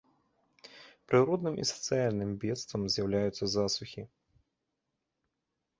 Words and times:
Прыродным 1.11 1.55
і 1.63 1.67
сацыяльным 1.73 2.31
бедствам 2.45 2.81
з'яўляюцца 2.95 3.45
засухі. 3.59 4.09